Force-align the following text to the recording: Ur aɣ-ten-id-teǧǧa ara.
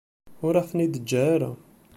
Ur 0.45 0.53
aɣ-ten-id-teǧǧa 0.59 1.21
ara. 1.33 1.51